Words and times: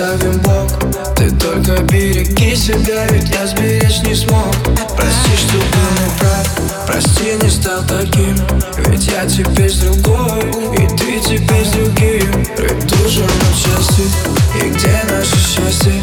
оставим 0.00 0.38
Бог 0.38 1.14
Ты 1.14 1.30
только 1.32 1.82
береги 1.82 2.56
себя, 2.56 3.06
ведь 3.10 3.28
я 3.28 3.46
сберечь 3.46 4.02
не 4.02 4.14
смог. 4.14 4.54
Прости, 4.96 5.36
что 5.36 5.58
был 5.58 5.90
неправ, 6.00 6.86
прости, 6.86 7.34
не 7.42 7.50
стал 7.50 7.82
таким. 7.86 8.36
Ведь 8.86 9.06
я 9.06 9.26
теперь 9.26 9.70
с 9.70 9.80
другой, 9.80 10.40
и 10.78 10.86
ты 10.96 11.20
теперь 11.20 11.64
с 11.64 11.70
другим. 11.72 12.44
Душу 12.88 13.22
на 13.22 13.52
части, 13.54 14.02
и 14.62 14.70
где 14.70 15.02
наше 15.10 15.36
счастье 15.36 16.02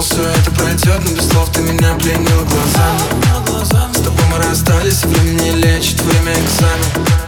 Все 0.00 0.22
это 0.22 0.52
пройдет, 0.52 1.00
но 1.04 1.16
без 1.16 1.28
слов 1.28 1.50
ты 1.52 1.60
меня 1.60 1.92
пленил 1.94 2.44
глазами. 2.44 3.92
С 3.92 4.00
тобой 4.00 4.24
мы 4.30 4.38
расстались, 4.38 5.02
время 5.04 5.40
не 5.40 5.50
лечит, 5.50 6.00
время 6.00 6.34
экзамен. 6.34 7.18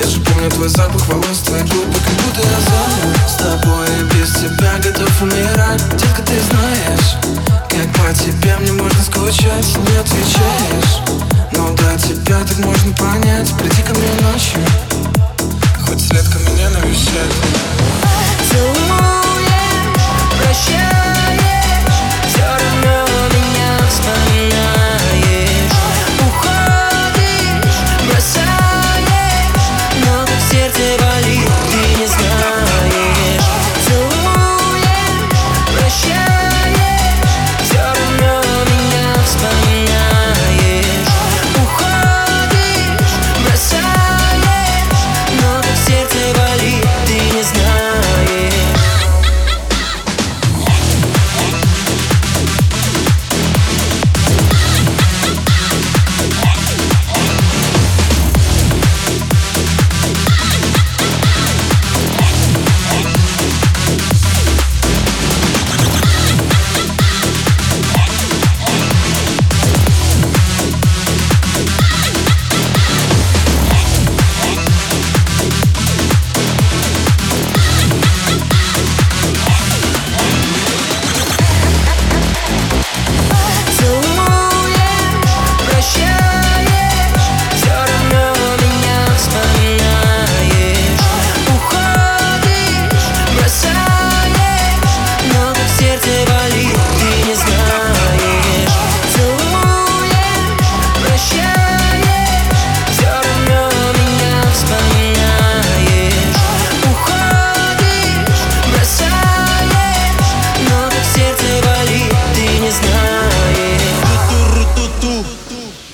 Я 0.00 0.06
же 0.06 0.20
помню 0.20 0.48
твой 0.50 0.68
запах 0.68 1.04
волос, 1.08 1.40
твои 1.44 1.62
губы, 1.62 1.92
как 1.92 2.14
будто 2.24 2.40
я 2.40 2.58
заново 2.60 3.28
С 3.28 3.34
тобой 3.34 3.86
и 3.88 4.02
без 4.14 4.34
тебя 4.34 4.78
готов 4.78 5.22
умирать. 5.22 5.82
Детка, 5.96 6.22
ты 6.22 6.34
знаешь, 6.50 7.16
как 7.68 7.92
по 7.94 8.14
тебе 8.14 8.56
мне 8.60 8.72
можно 8.72 9.02
скучать 9.02 9.76
Не 9.90 9.96
отвечаешь 9.96 10.91